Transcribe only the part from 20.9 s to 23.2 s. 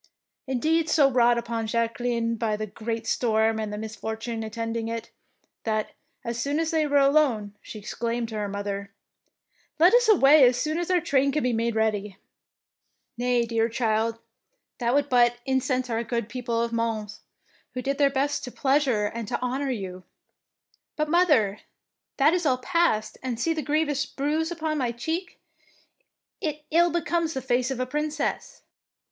''But, mother, that is all past,